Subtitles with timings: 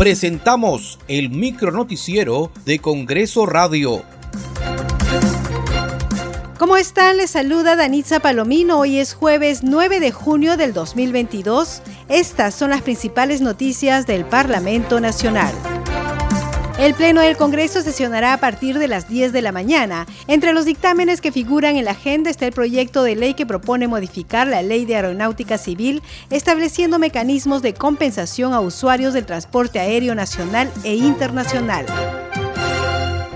[0.00, 4.02] presentamos el micronoticiero de Congreso Radio.
[6.58, 7.18] ¿Cómo están?
[7.18, 8.78] Les saluda Danitza Palomino.
[8.78, 11.82] Hoy es jueves 9 de junio del 2022.
[12.08, 15.52] Estas son las principales noticias del Parlamento Nacional.
[16.80, 20.06] El Pleno del Congreso sesionará a partir de las 10 de la mañana.
[20.28, 23.86] Entre los dictámenes que figuran en la agenda está el proyecto de ley que propone
[23.86, 30.14] modificar la Ley de Aeronáutica Civil, estableciendo mecanismos de compensación a usuarios del transporte aéreo
[30.14, 31.84] nacional e internacional.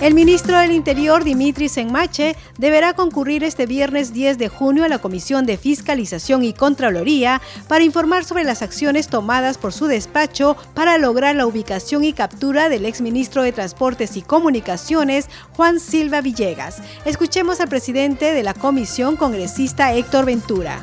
[0.00, 4.98] El ministro del Interior, Dimitri Senmache, deberá concurrir este viernes 10 de junio a la
[4.98, 10.96] Comisión de Fiscalización y Contraloría para informar sobre las acciones tomadas por su despacho para
[10.96, 16.80] lograr la ubicación y captura del exministro de Transportes y Comunicaciones, Juan Silva Villegas.
[17.04, 20.80] Escuchemos al presidente de la comisión, congresista Héctor Ventura.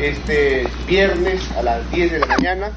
[0.00, 2.70] Este viernes a las 10 de la mañana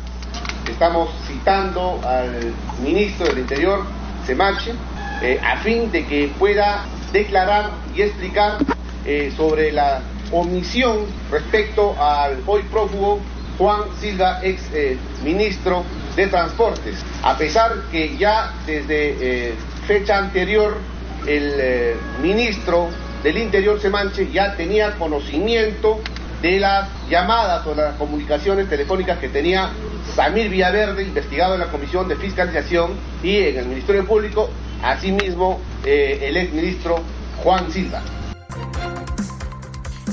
[0.69, 3.85] estamos citando al ministro del Interior,
[4.25, 4.73] Semache,
[5.21, 8.57] eh, a fin de que pueda declarar y explicar
[9.05, 10.01] eh, sobre la
[10.31, 13.19] omisión respecto al hoy prófugo
[13.57, 15.83] Juan Silva, ex eh, ministro
[16.15, 17.03] de Transportes.
[17.23, 19.55] A pesar que ya desde
[19.87, 20.77] fecha anterior
[21.25, 22.89] el ministro
[23.23, 25.99] del Interior Semanche ya tenía conocimiento
[26.41, 29.71] de las llamadas o las comunicaciones telefónicas que tenía
[30.15, 32.91] Samir Villaverde, investigado en la Comisión de Fiscalización
[33.23, 34.49] y en el Ministerio Público,
[34.83, 37.01] asimismo eh, el exministro
[37.43, 38.01] Juan Silva.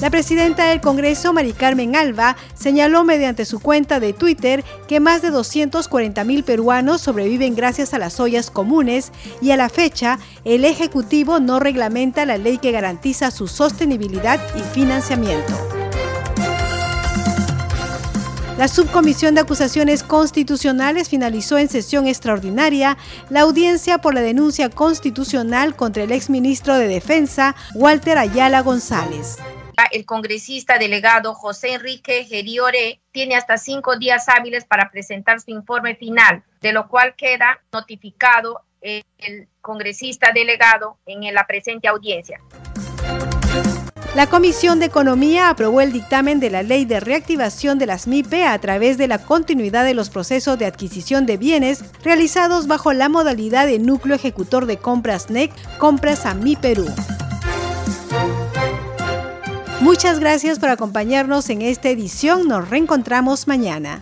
[0.00, 5.22] La presidenta del Congreso, Mari Carmen Alba, señaló mediante su cuenta de Twitter que más
[5.22, 10.64] de 240 mil peruanos sobreviven gracias a las ollas comunes y a la fecha el
[10.64, 15.73] Ejecutivo no reglamenta la ley que garantiza su sostenibilidad y financiamiento.
[18.56, 22.96] La Subcomisión de Acusaciones Constitucionales finalizó en sesión extraordinaria
[23.28, 29.38] la audiencia por la denuncia constitucional contra el exministro de Defensa, Walter Ayala González.
[29.90, 35.96] El congresista delegado José Enrique Geriore tiene hasta cinco días hábiles para presentar su informe
[35.96, 42.40] final, de lo cual queda notificado el congresista delegado en la presente audiencia.
[44.14, 48.44] La Comisión de Economía aprobó el dictamen de la Ley de Reactivación de las MIPE
[48.44, 53.08] a través de la continuidad de los procesos de adquisición de bienes realizados bajo la
[53.08, 56.86] modalidad de núcleo ejecutor de compras NEC, compras a Mi Perú.
[59.80, 62.46] Muchas gracias por acompañarnos en esta edición.
[62.46, 64.00] Nos reencontramos mañana.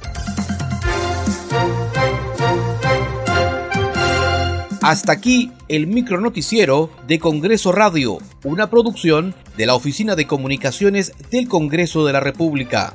[4.83, 11.49] Hasta aquí el micronoticiero de Congreso Radio, una producción de la Oficina de Comunicaciones del
[11.49, 12.95] Congreso de la República.